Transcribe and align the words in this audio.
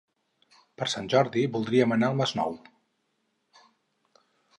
Per 0.81 0.85
Sant 0.93 1.09
Jordi 1.13 1.43
voldríem 1.55 1.93
anar 1.97 2.09
al 2.13 2.17
Masnou. 2.21 2.57